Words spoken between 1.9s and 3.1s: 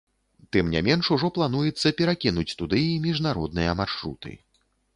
перакінуць туды і